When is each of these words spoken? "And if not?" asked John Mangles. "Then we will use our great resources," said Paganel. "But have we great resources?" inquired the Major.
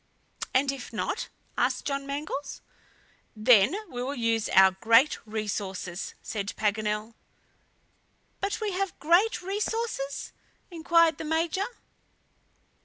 "And 0.51 0.71
if 0.71 0.91
not?" 0.91 1.29
asked 1.59 1.85
John 1.85 2.07
Mangles. 2.07 2.63
"Then 3.35 3.75
we 3.87 4.01
will 4.01 4.15
use 4.15 4.49
our 4.49 4.71
great 4.71 5.19
resources," 5.27 6.15
said 6.23 6.53
Paganel. 6.57 7.13
"But 8.39 8.55
have 8.55 8.61
we 8.93 8.97
great 8.97 9.43
resources?" 9.43 10.31
inquired 10.71 11.19
the 11.19 11.23
Major. 11.23 11.65